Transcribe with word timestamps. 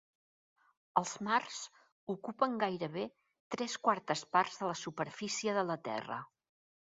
Els 1.01 1.11
mars 1.27 1.57
ocupen 2.13 2.55
gairebé 2.63 3.03
tres 3.57 3.77
quartes 3.89 4.25
parts 4.39 4.57
de 4.63 4.71
la 4.71 4.75
superfície 4.81 5.55
de 5.61 5.67
la 5.73 5.77
Terra. 5.91 6.19